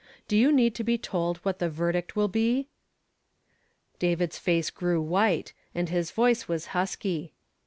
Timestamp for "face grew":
4.39-4.99